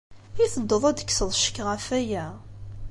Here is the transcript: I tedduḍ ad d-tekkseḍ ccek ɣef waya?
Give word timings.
I 0.43 0.45
tedduḍ 0.53 0.83
ad 0.85 0.93
d-tekkseḍ 0.95 1.29
ccek 1.37 1.57
ɣef 1.67 1.85
waya? 1.91 2.25